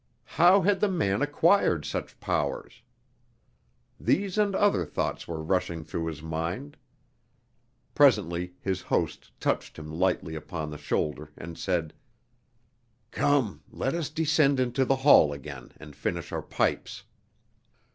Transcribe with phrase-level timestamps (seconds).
[0.41, 2.81] How had the man acquired such powers?
[3.99, 6.75] These and other thoughts were rushing through his mind.
[7.93, 11.93] Presently his host touched him lightly upon the shoulder, and said:
[13.11, 17.03] "Come, let us descend into the hall again, and finish our pipes."